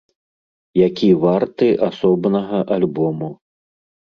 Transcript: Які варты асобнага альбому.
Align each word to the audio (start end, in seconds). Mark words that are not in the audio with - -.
Які 0.87 1.09
варты 1.25 1.69
асобнага 1.89 2.57
альбому. 2.77 3.31